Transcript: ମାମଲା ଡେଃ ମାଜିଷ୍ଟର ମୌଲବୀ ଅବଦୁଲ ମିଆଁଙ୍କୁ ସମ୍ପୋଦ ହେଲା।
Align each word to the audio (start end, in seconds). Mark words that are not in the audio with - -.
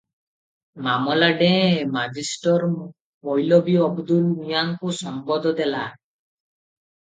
ମାମଲା 0.85 1.27
ଡେଃ 1.41 1.75
ମାଜିଷ୍ଟର 1.97 2.69
ମୌଲବୀ 2.71 3.77
ଅବଦୁଲ 3.89 4.33
ମିଆଁଙ୍କୁ 4.39 4.95
ସମ୍ପୋଦ 5.03 5.53
ହେଲା। 5.61 5.85